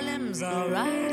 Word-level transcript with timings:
Harlem's 0.00 0.42
alright. 0.42 1.09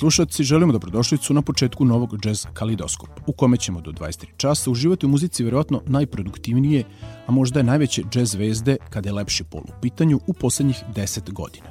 Slušalci, 0.00 0.44
želimo 0.44 0.72
dobrodošlicu 0.72 1.34
na 1.34 1.42
početku 1.42 1.84
novog 1.84 2.26
jazz 2.26 2.46
kalidoskop, 2.52 3.08
u 3.26 3.32
kome 3.32 3.56
ćemo 3.56 3.80
do 3.80 3.92
23 3.92 4.26
časa 4.36 4.70
uživati 4.70 5.06
u 5.06 5.08
muzici 5.08 5.44
verovatno 5.44 5.82
najproduktivnije, 5.86 6.84
a 7.26 7.32
možda 7.32 7.60
je 7.60 7.64
najveće 7.64 8.02
jazz 8.14 8.30
zvezde 8.30 8.76
kada 8.90 9.08
je 9.08 9.12
lepši 9.12 9.44
pol 9.44 9.60
u 9.60 9.80
pitanju 9.82 10.20
u 10.26 10.32
poslednjih 10.32 10.82
10 10.94 11.32
godina. 11.32 11.66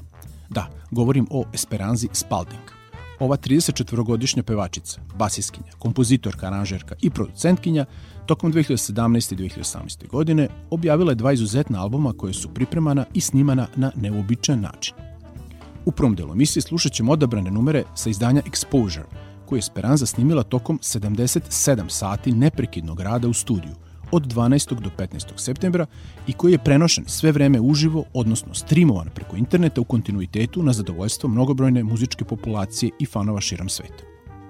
Da, 0.50 0.68
govorim 0.92 1.28
o 1.32 1.44
Esperanzi 1.54 2.08
Spalding. 2.14 2.62
Ova 3.20 3.38
34-godišnja 3.38 4.44
pevačica, 4.44 5.02
basiskinja, 5.18 5.72
kompozitorka, 5.80 6.48
aranžerka 6.48 6.96
i 7.02 7.10
producentkinja 7.10 7.86
tokom 8.26 8.54
2017. 8.54 9.34
i 9.34 9.50
2018. 9.50 10.08
godine 10.08 10.48
objavila 10.70 11.12
je 11.12 11.16
dva 11.16 11.32
izuzetna 11.32 11.82
albuma 11.82 12.14
koje 12.14 12.34
su 12.34 12.54
pripremana 12.54 13.06
i 13.14 13.22
snimana 13.22 13.68
na 13.76 13.92
neuobičajen 13.96 14.62
način. 14.62 15.09
U 15.86 15.92
prvom 15.92 16.16
delu 16.16 16.32
emisije 16.32 16.62
slušat 16.62 16.92
ćemo 16.92 17.12
odabrane 17.12 17.52
numere 17.52 17.84
sa 17.96 18.10
izdanja 18.10 18.42
Exposure, 18.42 19.06
koje 19.46 19.58
je 19.58 19.62
Speranza 19.62 20.06
snimila 20.06 20.44
tokom 20.44 20.80
77 20.80 21.90
sati 21.90 22.32
neprekidnog 22.32 23.00
rada 23.00 23.28
u 23.28 23.34
studiju 23.34 23.76
od 24.12 24.34
12. 24.34 24.80
do 24.80 24.90
15. 24.98 25.26
septembra 25.36 25.86
i 26.28 26.34
koji 26.34 26.52
je 26.52 26.64
prenošen 26.64 27.04
sve 27.08 27.32
vreme 27.32 27.60
uživo, 27.60 28.04
odnosno 28.14 28.54
streamovan 28.54 29.10
preko 29.16 29.36
interneta 29.36 29.82
u 29.82 29.84
kontinuitetu 29.84 30.64
na 30.64 30.74
zadovoljstvo 30.74 31.30
mnogobrojne 31.30 31.84
muzičke 31.84 32.26
populacije 32.26 32.92
i 33.00 33.06
fanova 33.06 33.42
širom 33.42 33.70
sveta. 33.70 34.04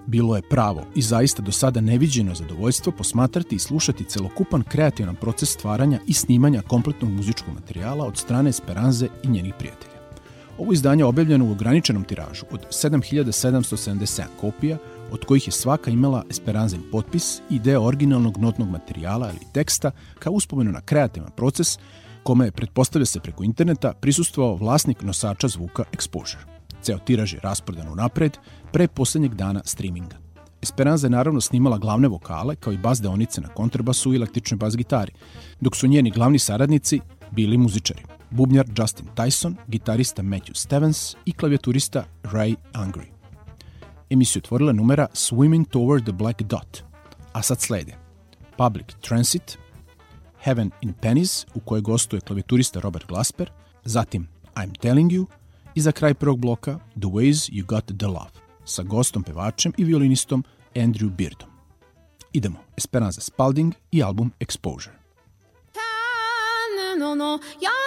Bilo 0.08 0.36
je 0.36 0.50
pravo 0.50 0.82
i 0.96 1.02
zaista 1.02 1.42
do 1.42 1.52
sada 1.52 1.82
neviđeno 1.82 2.36
zadovoljstvo 2.36 2.92
posmatrati 2.92 3.56
i 3.56 3.60
slušati 3.60 4.04
celokupan 4.04 4.64
kreativan 4.64 5.16
proces 5.16 5.50
stvaranja 5.50 6.00
i 6.08 6.14
snimanja 6.14 6.62
kompletnog 6.62 7.12
muzičkog 7.12 7.54
materijala 7.54 8.06
od 8.06 8.18
strane 8.18 8.52
Speranze 8.52 9.08
i 9.24 9.28
njenih 9.28 9.54
prijatelja. 9.60 9.89
Ovo 10.60 10.74
izdanje 10.74 11.02
je 11.02 11.06
objavljeno 11.06 11.46
u 11.46 11.52
ograničenom 11.52 12.04
tiražu 12.04 12.46
od 12.52 12.66
7777 12.70 14.24
kopija, 14.42 14.78
od 15.12 15.26
kojih 15.26 15.48
je 15.48 15.52
svaka 15.52 15.92
imala 15.92 16.24
Esperanzin 16.30 16.82
potpis 16.92 17.42
i 17.50 17.60
deo 17.60 17.82
originalnog 17.82 18.38
notnog 18.38 18.70
materijala 18.70 19.30
ili 19.30 19.52
teksta 19.54 19.92
kao 20.20 20.34
uspomenu 20.34 20.72
na 20.72 20.82
kreativan 20.82 21.32
proces 21.36 21.80
kome 22.24 22.46
je, 22.46 22.52
pretpostavlja 22.52 23.06
se 23.06 23.20
preko 23.20 23.44
interneta, 23.44 23.94
prisustvovao 23.94 24.56
vlasnik 24.56 25.02
nosača 25.02 25.48
zvuka 25.48 25.84
Exposure. 25.92 26.44
Ceo 26.82 26.98
tiraž 26.98 27.34
je 27.34 27.40
rasprodan 27.40 27.96
napred 27.96 28.38
pre 28.72 28.88
poslednjeg 28.88 29.36
dana 29.36 29.62
streaminga. 29.66 30.18
Esperanza 30.62 31.08
je 31.08 31.12
naravno 31.12 31.42
snimala 31.42 31.78
glavne 31.78 32.08
vokale 32.08 32.56
kao 32.56 32.74
i 32.74 32.78
bas 32.78 33.02
deonice 33.02 33.42
na 33.42 33.48
kontrabasu 33.48 34.14
i 34.14 34.16
električnoj 34.16 34.58
bas 34.58 34.76
gitari, 34.78 35.12
dok 35.60 35.76
su 35.76 35.88
njeni 35.88 36.12
glavni 36.12 36.40
saradnici 36.40 37.00
bili 37.32 37.58
muzičari 37.58 38.19
bubnjar 38.32 38.66
Justin 38.78 39.08
Tyson, 39.16 39.56
gitarista 39.68 40.24
Matthew 40.24 40.54
Stevens 40.56 41.16
i 41.26 41.32
klavijaturista 41.32 42.06
Ray 42.24 42.56
Angry. 42.74 43.06
Emisiju 44.10 44.40
otvorila 44.40 44.72
numera 44.72 45.08
Swimming 45.14 45.70
Toward 45.70 46.04
the 46.04 46.12
Black 46.12 46.42
Dot, 46.42 46.84
a 47.34 47.42
sad 47.42 47.62
slede 47.62 47.98
Public 48.58 48.86
Transit, 49.02 49.58
Heaven 50.40 50.72
in 50.82 50.94
Pennies, 50.94 51.46
u 51.54 51.60
kojoj 51.60 51.82
gostuje 51.82 52.22
klavijaturista 52.22 52.80
Robert 52.80 53.08
Glasper, 53.08 53.52
zatim 53.86 54.28
I'm 54.56 54.78
Telling 54.80 55.14
You 55.14 55.26
i 55.76 55.82
za 55.82 55.92
kraj 55.92 56.14
prvog 56.14 56.40
bloka 56.40 56.80
The 56.94 57.10
Ways 57.10 57.50
You 57.52 57.66
Got 57.66 57.86
the 57.86 58.08
Love, 58.08 58.32
sa 58.66 58.84
gostom 58.84 59.24
pevačem 59.24 59.74
i 59.78 59.84
violinistom 59.84 60.44
Andrew 60.76 61.10
Beardom. 61.10 61.50
Idemo, 62.34 62.60
Esperanza 62.78 63.22
Spalding 63.22 63.74
i 63.92 64.04
album 64.04 64.32
Exposure. 64.40 65.00
no, 67.00 67.16
no, 67.16 67.36
a 67.36 67.79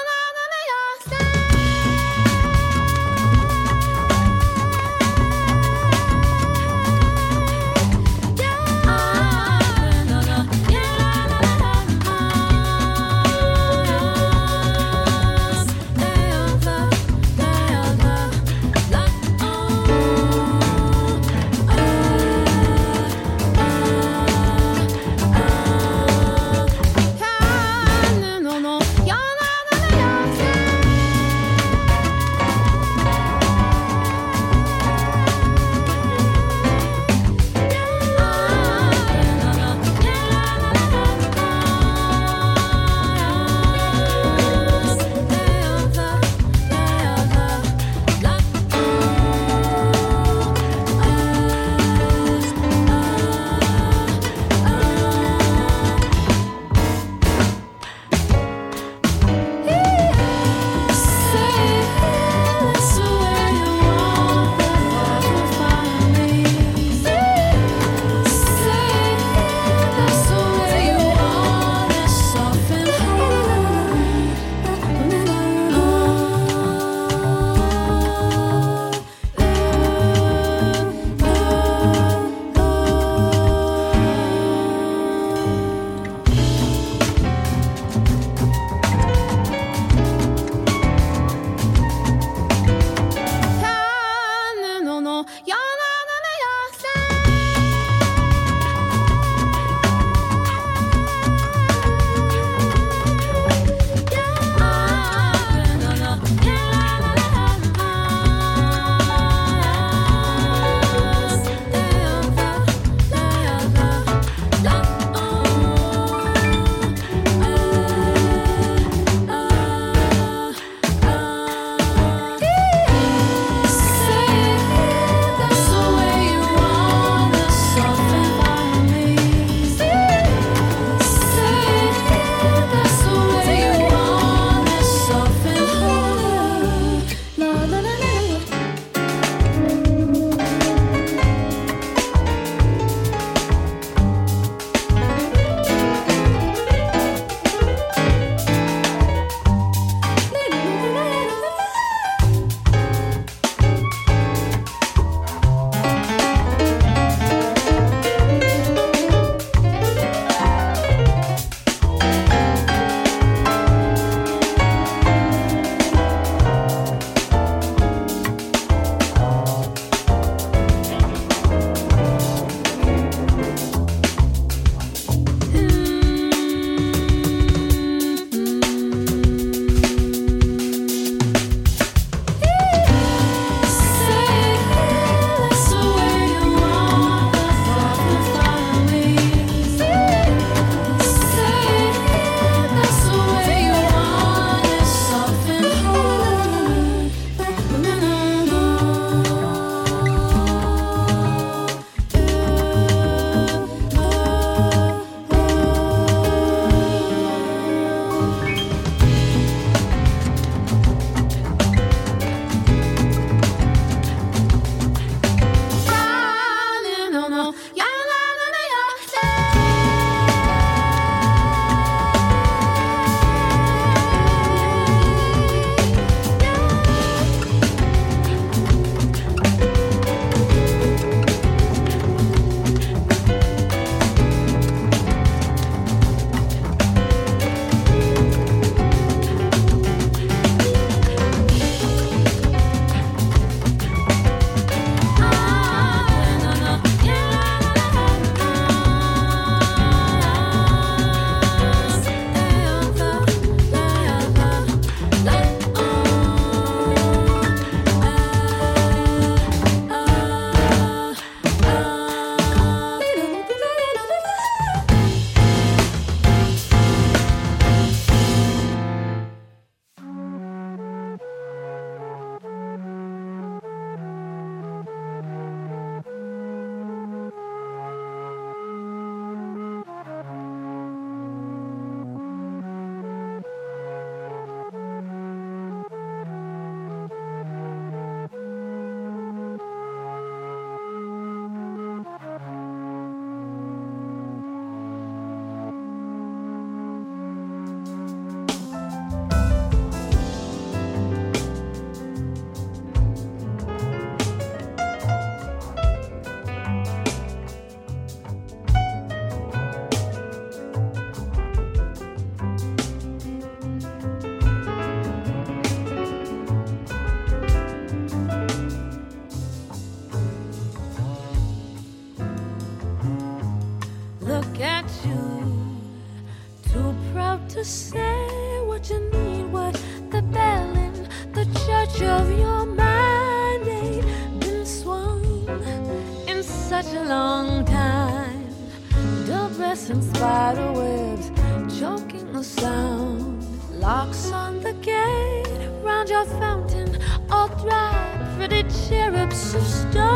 of 349.54 349.62
stars. 349.62 350.11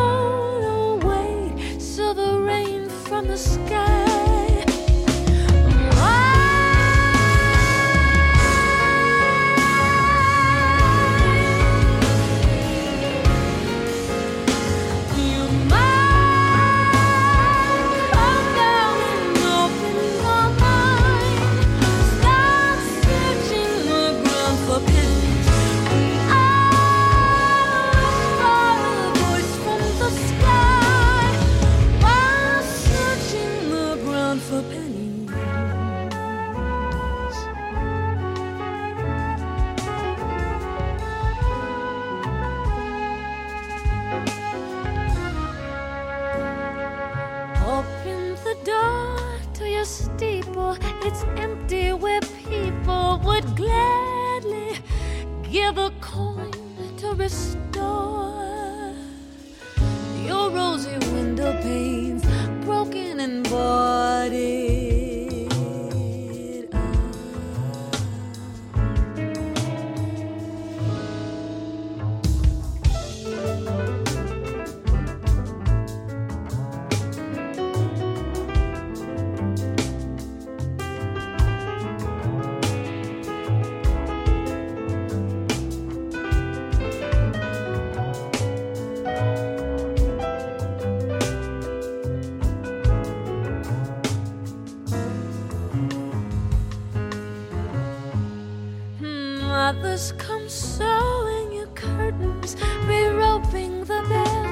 mothers 99.73 100.13
come 100.17 100.47
sewing 100.47 101.51
your 101.51 101.67
curtains, 101.75 102.55
re 102.85 103.07
roping 103.07 103.81
the 103.81 104.01
bell 104.11 104.45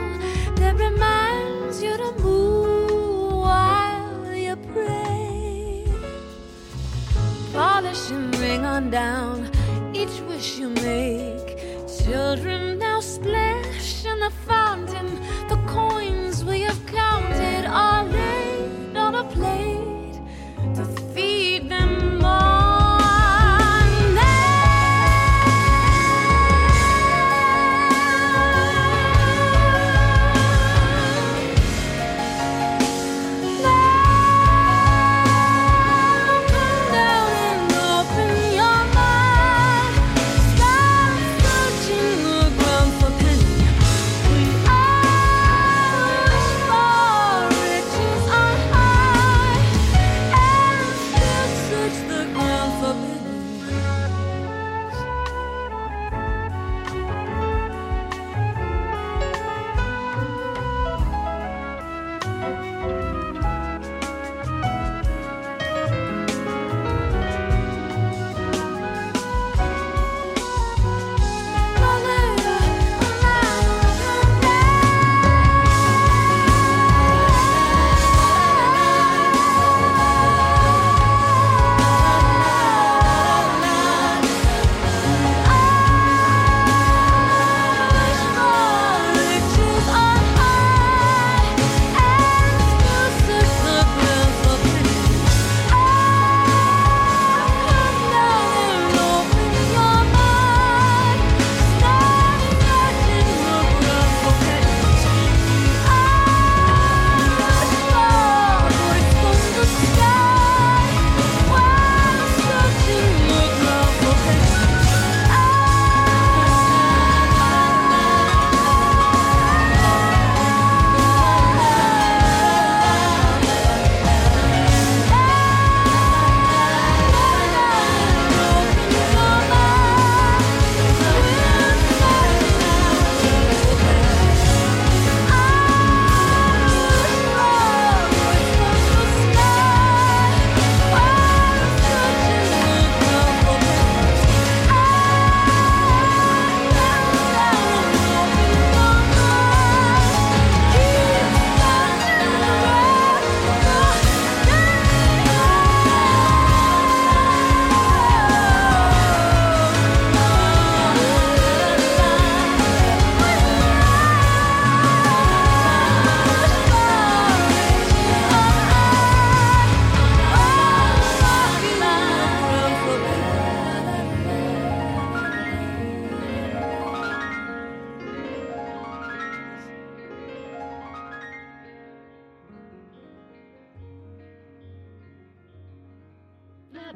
that 0.60 0.76
reminds 0.76 1.82
you 1.82 1.96
to 1.96 2.12
move 2.20 3.32
while 3.32 4.36
you 4.36 4.58
pray. 4.74 5.88
Polish 7.54 8.12
and 8.12 8.36
ring 8.40 8.66
on 8.66 8.90
down 8.90 9.50
each 9.94 10.20
wish 10.28 10.58
you 10.58 10.70
make. 10.92 11.50
Children 12.04 12.80
now 12.80 13.00
splash 13.00 14.04
in 14.04 14.20
the 14.20 14.32
fire. 14.46 14.65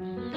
Mm. 0.00 0.30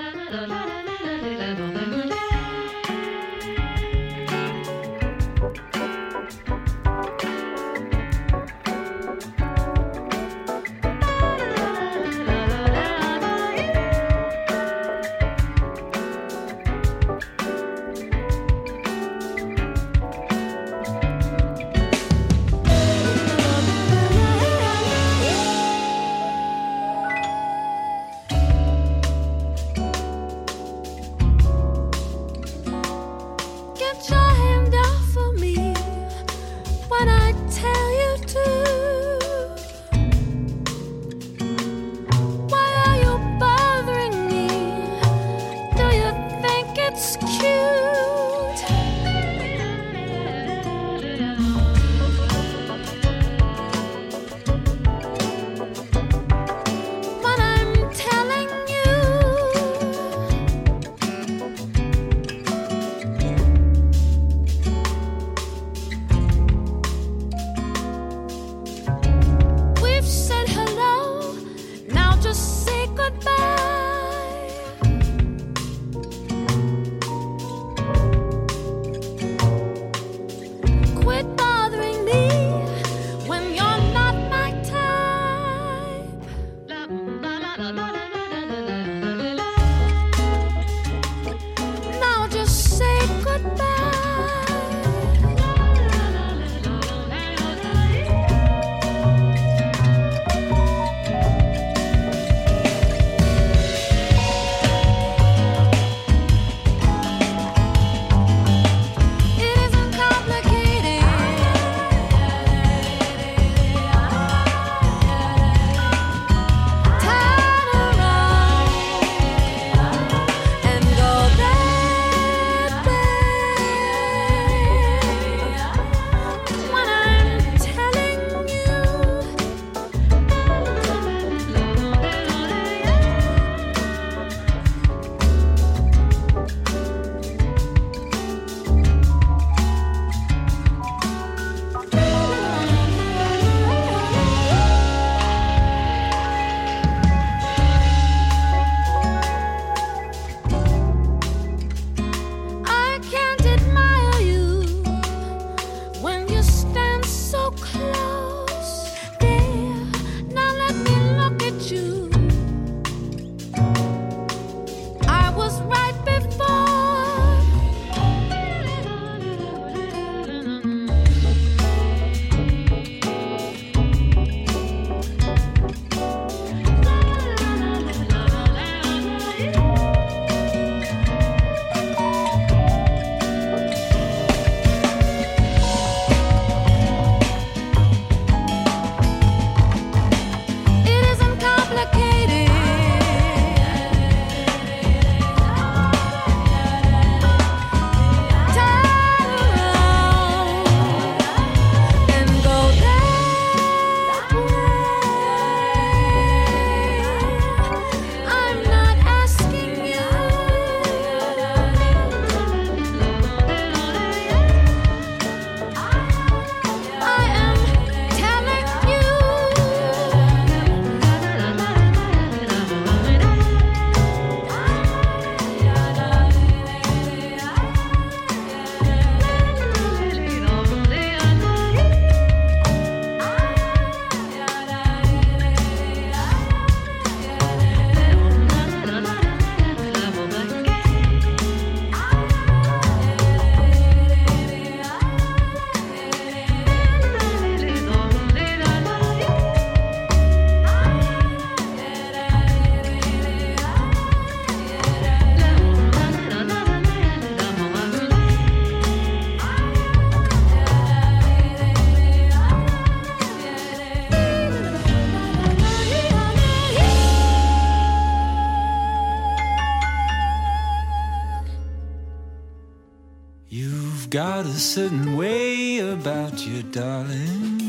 certain 274.74 275.16
way 275.16 275.78
about 275.78 276.48
you, 276.48 276.64
darling. 276.64 277.62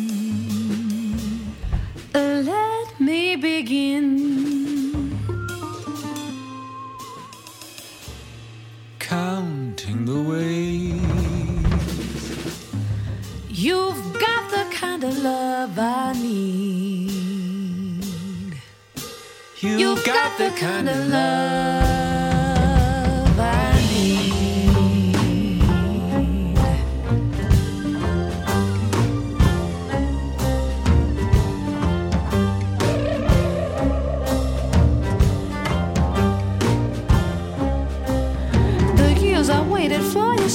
Uh, 2.15 2.43
let 2.47 2.99
me 2.99 3.37
begin. 3.37 5.13
Counting 8.99 10.07
the 10.07 10.23
ways. 10.31 10.95
You've 13.51 14.19
got 14.19 14.51
the 14.51 14.65
kind 14.75 15.05
of 15.05 15.23
love 15.23 15.79
I 15.79 16.15
need. 16.15 18.05
You've, 19.61 19.79
You've 19.79 20.05
got, 20.07 20.39
got, 20.39 20.39
the 20.39 20.51
kind 20.59 20.89
of 20.89 21.09
love. 21.09 22.04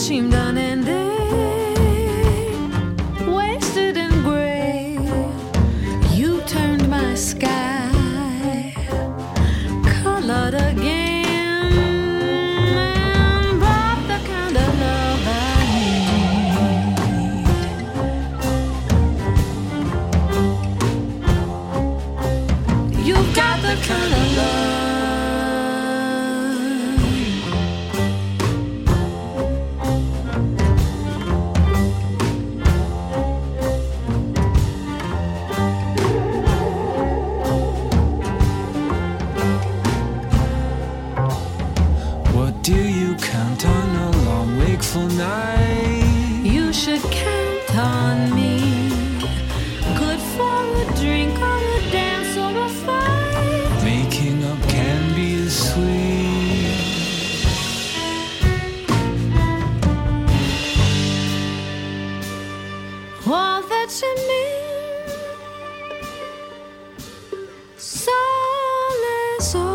şimdane 0.09 0.68
sole, 67.79 69.39
sole. 69.39 69.61
Oh. 69.61 69.68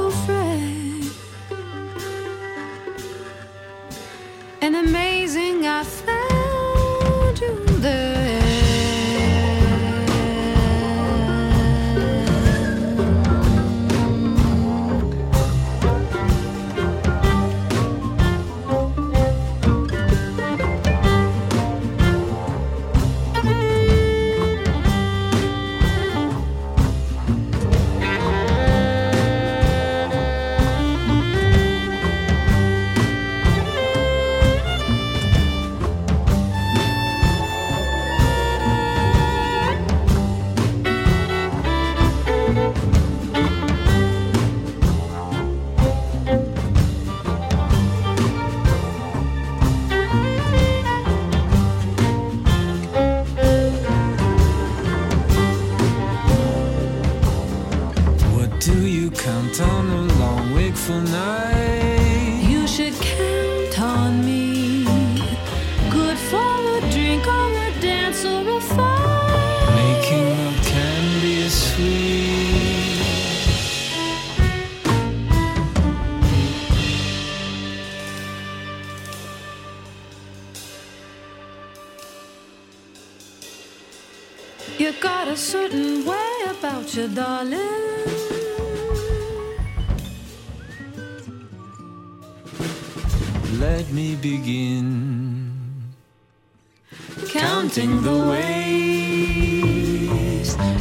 counting 97.35 98.01
the 98.01 98.17
ways. 98.31 98.95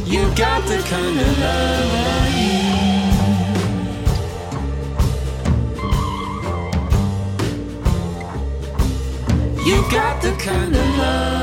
You 0.06 0.22
got 0.36 0.64
the 0.68 0.78
kind 0.88 1.20
of 1.20 1.38
love 1.40 1.92
I 1.94 2.30
need. 2.36 3.10
You 9.66 9.82
got 9.90 10.22
the 10.22 10.32
kind 10.38 10.76
of 10.76 10.98
love. 10.98 11.33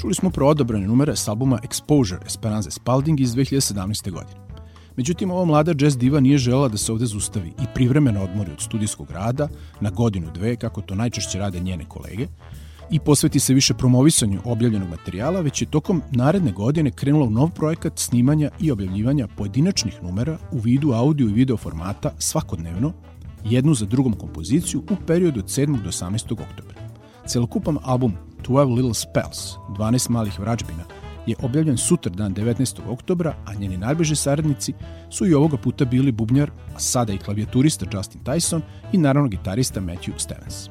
Čuli 0.00 0.14
smo 0.14 0.30
pro 0.30 0.48
odobrane 0.48 0.86
numere 0.86 1.16
s 1.16 1.28
albuma 1.28 1.58
Exposure 1.58 2.26
Esperanza 2.26 2.70
Spalding 2.70 3.20
iz 3.20 3.34
2017. 3.34 4.10
godine. 4.10 4.40
Međutim, 4.96 5.30
ova 5.30 5.44
mlada 5.44 5.74
jazz 5.78 5.96
diva 5.96 6.20
nije 6.20 6.38
žela 6.38 6.68
da 6.68 6.76
se 6.76 6.92
ovde 6.92 7.06
zustavi 7.06 7.48
i 7.48 7.66
privremeno 7.74 8.22
odmori 8.22 8.52
od 8.52 8.60
studijskog 8.60 9.10
rada 9.10 9.48
na 9.80 9.90
godinu 9.90 10.30
dve, 10.34 10.56
kako 10.56 10.80
to 10.80 10.94
najčešće 10.94 11.38
rade 11.38 11.60
njene 11.60 11.84
kolege, 11.84 12.26
i 12.90 13.00
posveti 13.00 13.40
se 13.40 13.54
više 13.54 13.74
promovisanju 13.74 14.40
objavljenog 14.44 14.88
materijala, 14.88 15.40
već 15.40 15.62
je 15.62 15.70
tokom 15.70 16.02
naredne 16.10 16.52
godine 16.52 16.90
krenula 16.90 17.26
u 17.26 17.30
nov 17.30 17.50
projekat 17.50 17.98
snimanja 17.98 18.50
i 18.60 18.70
objavljivanja 18.70 19.28
pojedinačnih 19.36 20.02
numera 20.02 20.38
u 20.52 20.58
vidu 20.58 20.92
audio 20.92 21.28
i 21.28 21.32
video 21.32 21.56
formata 21.56 22.10
svakodnevno, 22.18 22.92
jednu 23.44 23.74
za 23.74 23.86
drugom 23.86 24.12
kompoziciju 24.12 24.80
u 24.80 24.96
periodu 25.06 25.40
od 25.40 25.46
7. 25.46 25.82
do 25.82 25.90
18. 25.90 26.32
oktobra. 26.32 26.74
Celokupan 27.26 27.78
album 27.82 28.12
12 28.46 28.74
Little 28.74 28.94
Spells, 28.94 29.56
12 29.68 30.10
malih 30.10 30.40
vrađbina, 30.40 30.84
je 31.26 31.36
objavljen 31.42 31.76
sutra 31.76 32.12
dan 32.12 32.34
19. 32.34 32.80
oktobra, 32.88 33.34
a 33.46 33.54
njeni 33.54 33.76
najbliži 33.76 34.16
saradnici 34.16 34.72
su 35.10 35.26
i 35.26 35.34
ovoga 35.34 35.56
puta 35.56 35.84
bili 35.84 36.12
bubnjar, 36.12 36.50
a 36.74 36.78
sada 36.78 37.12
i 37.12 37.18
klavijaturista 37.18 37.86
Justin 37.92 38.20
Tyson 38.24 38.60
i 38.92 38.98
naravno 38.98 39.28
gitarista 39.28 39.80
Matthew 39.80 40.12
Stevens. 40.16 40.68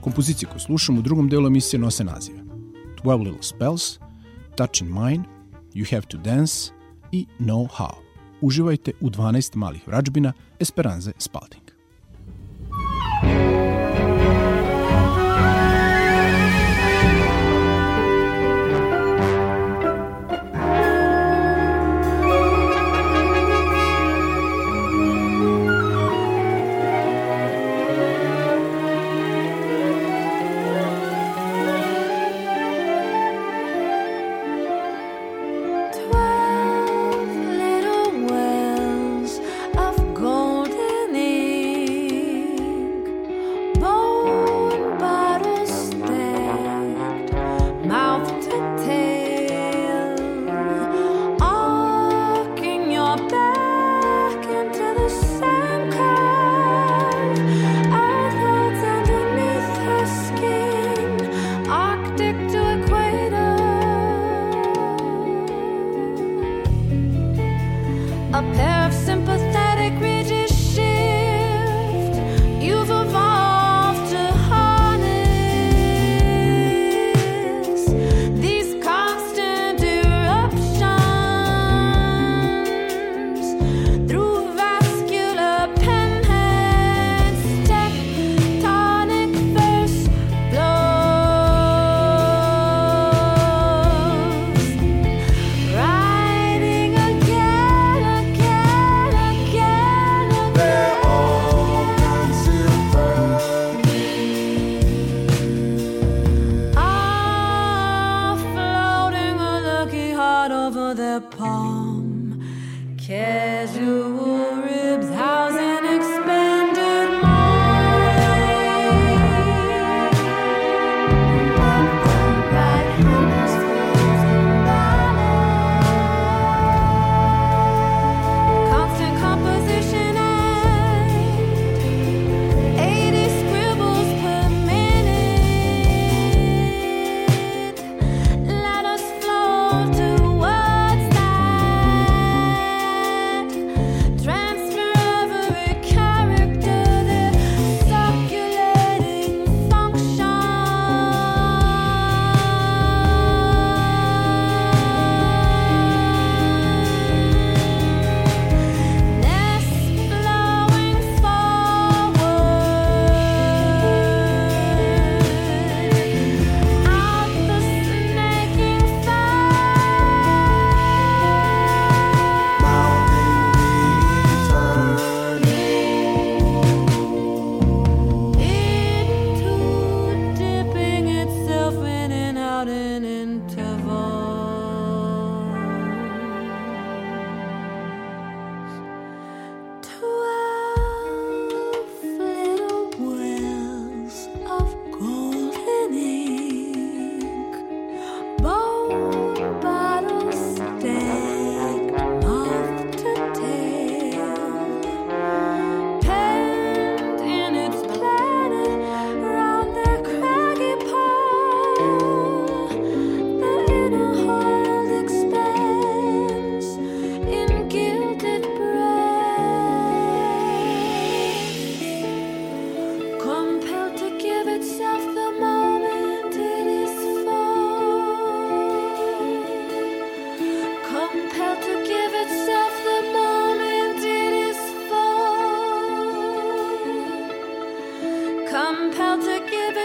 Kompozicije 0.00 0.48
koje 0.48 0.60
slušamo 0.60 0.98
u 0.98 1.02
drugom 1.02 1.28
delu 1.28 1.46
emisije 1.46 1.80
nose 1.80 2.04
nazive 2.04 2.38
12 3.04 3.24
Little 3.24 3.42
Spells, 3.42 3.98
Touch 4.56 4.82
in 4.82 4.88
Mine, 4.88 5.24
You 5.74 5.90
Have 5.90 6.06
to 6.06 6.18
Dance 6.18 6.72
i 7.12 7.26
Know 7.38 7.66
How. 7.66 7.94
Uživajte 8.40 8.92
u 9.00 9.10
12 9.10 9.56
malih 9.56 9.88
vrađbina 9.88 10.32
Esperanze 10.60 11.12
Spalding. 11.18 11.67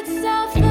itself 0.06 0.63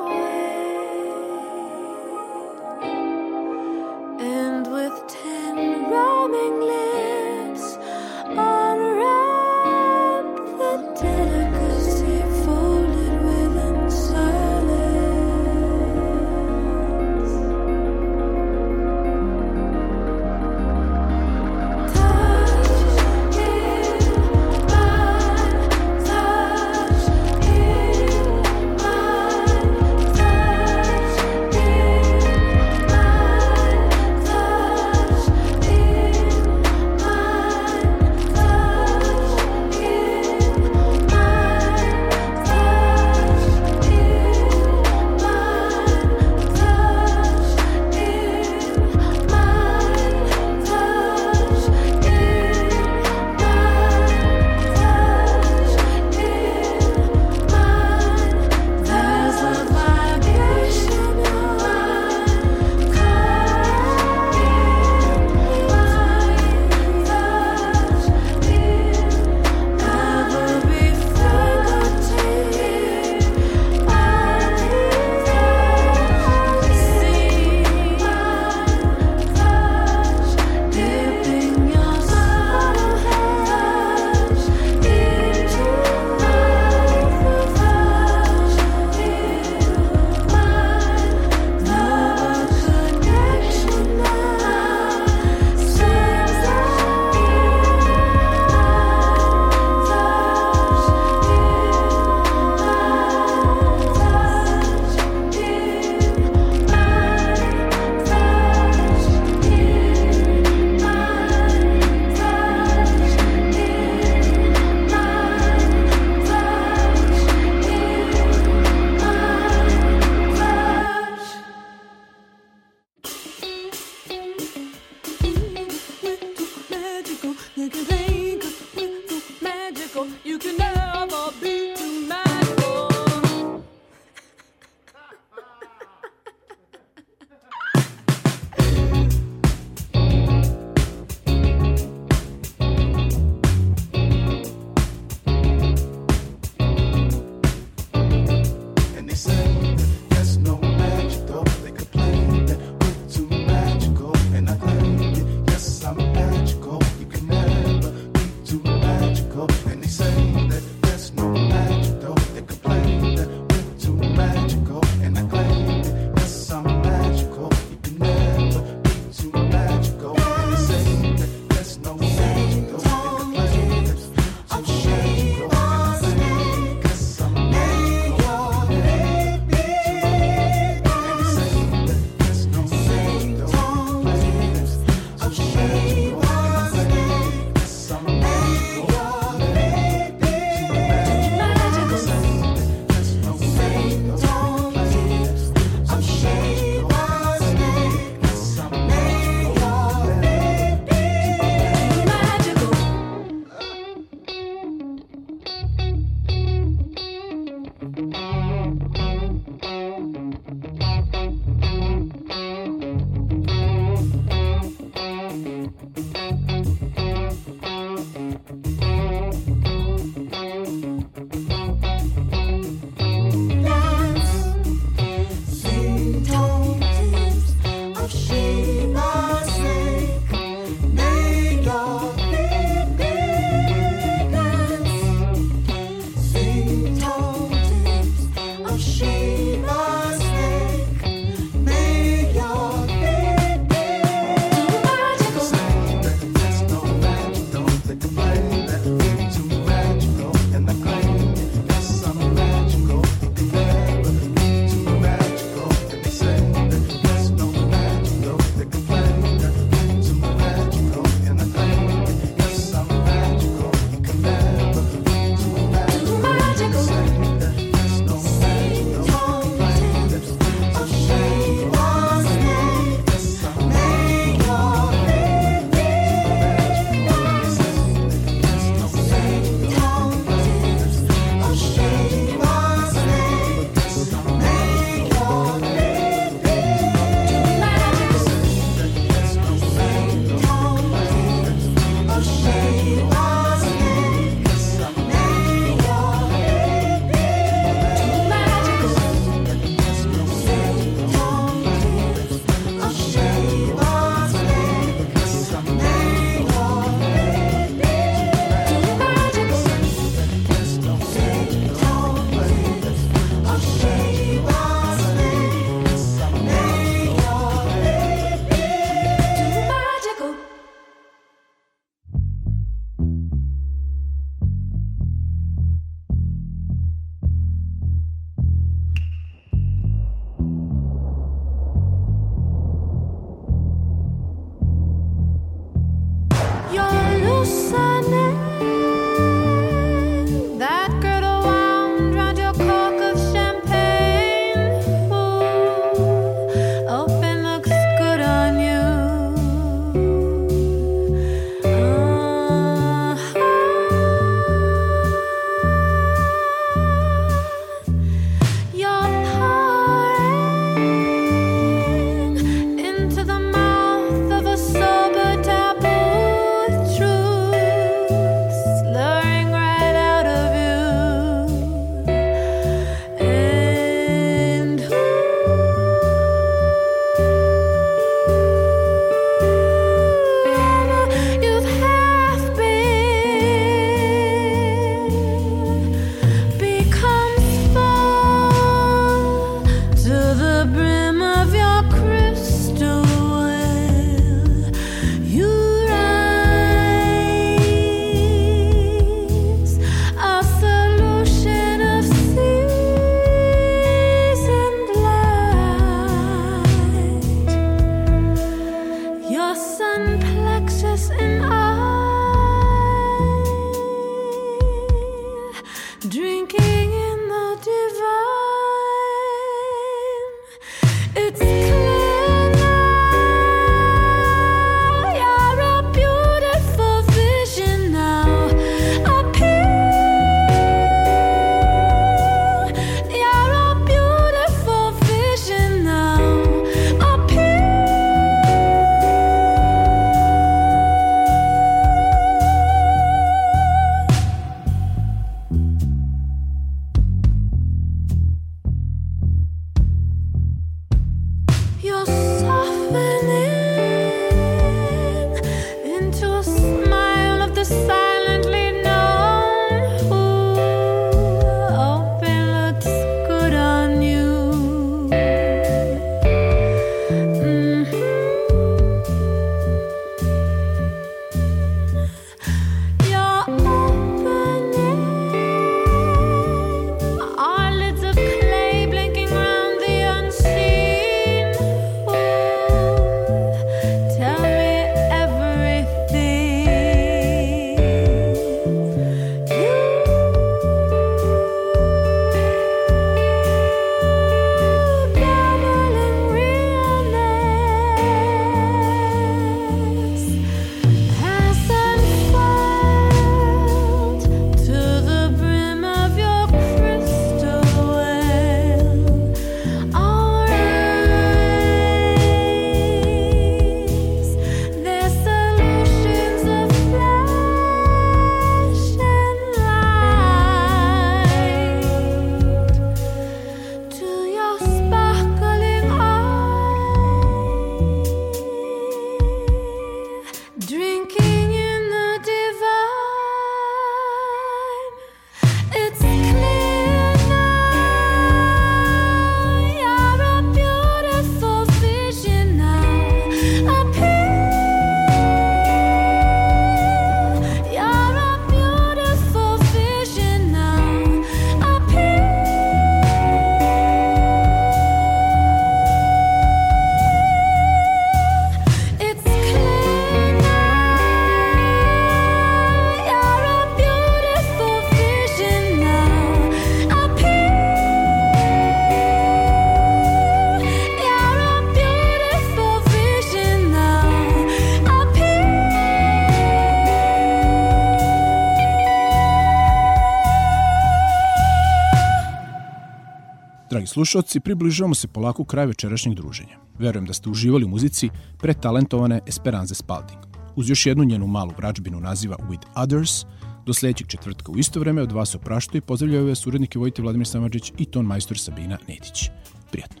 slušalci, 583.98 584.40
približavamo 584.40 584.94
se 584.94 585.08
polako 585.08 585.44
kraju 585.44 585.68
večerašnjeg 585.68 586.14
druženja. 586.14 586.58
Verujem 586.78 587.06
da 587.06 587.12
ste 587.12 587.30
uživali 587.30 587.64
u 587.64 587.68
muzici 587.68 588.10
pre 588.38 588.54
talentovane 588.54 589.20
Esperanze 589.26 589.74
Spalding. 589.74 590.20
Uz 590.56 590.70
još 590.70 590.86
jednu 590.86 591.04
njenu 591.04 591.26
malu 591.26 591.52
vračbinu 591.56 592.00
naziva 592.00 592.36
With 592.36 592.66
Others, 592.76 593.24
do 593.66 593.74
sledećeg 593.74 594.06
četvrtka 594.06 594.52
u 594.52 594.58
isto 594.58 594.80
vreme 594.80 595.02
od 595.02 595.12
vas 595.12 595.34
opraštaju 595.34 595.78
i 595.78 595.86
pozdravljaju 595.86 596.28
vas 596.28 596.46
urednike 596.46 596.78
Vojte 596.78 597.02
Vladimir 597.02 597.26
Samadžić 597.26 597.72
i 597.78 597.84
ton 597.84 598.06
majstor 598.06 598.38
Sabina 598.38 598.78
Nedić. 598.88 599.30
Prijatno! 599.70 600.00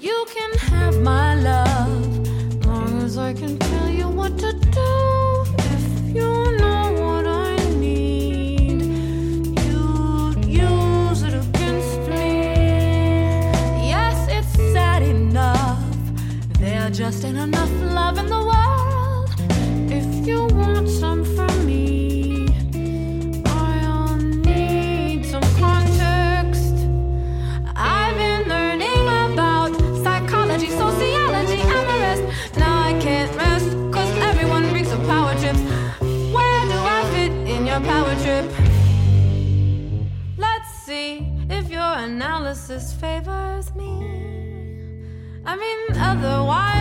You 0.00 0.18
can 0.34 0.52
have 0.72 0.96
my 0.96 1.34
love, 1.44 2.66
long 2.66 3.02
as 3.04 3.16
I 3.16 3.34
can 3.40 3.71
The 46.22 46.28
otherwise 46.28 46.71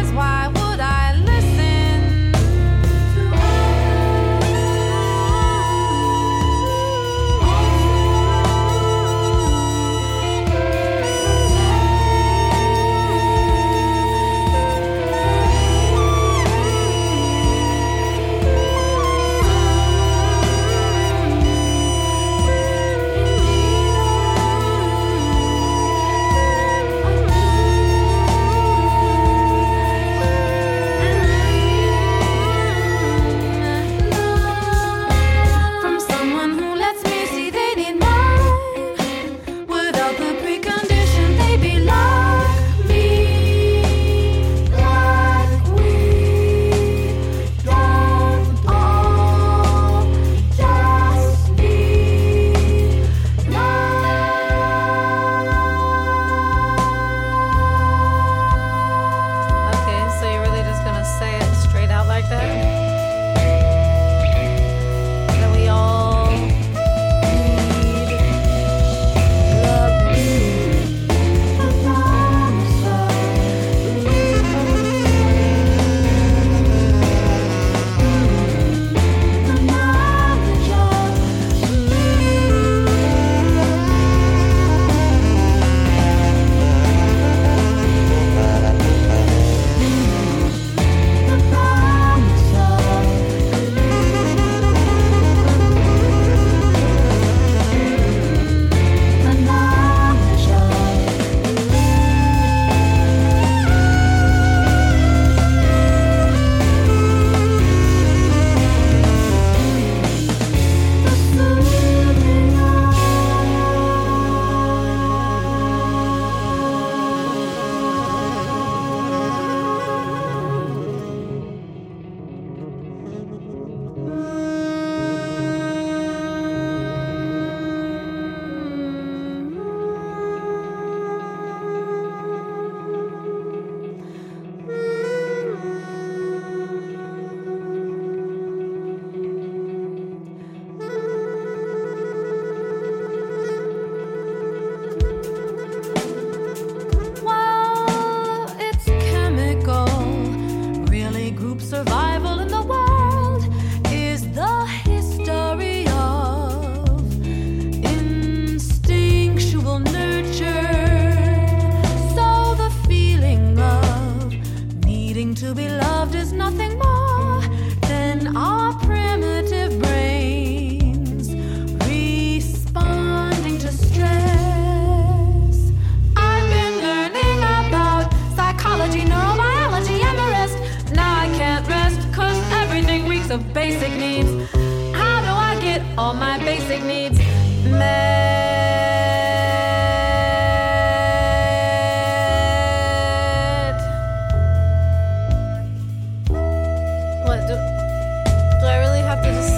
just 199.34 199.54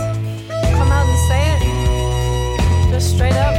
come 0.78 0.92
out 0.92 1.08
and 1.08 1.20
say 1.28 1.42
it? 1.56 2.92
Just 2.92 3.16
straight 3.16 3.34
up? 3.34 3.53